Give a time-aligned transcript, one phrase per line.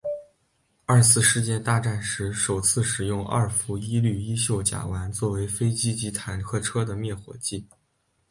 [0.87, 7.67] 二次世界大战时首次使用二氟一氯一溴甲烷作为飞机及坦克车的灭火剂。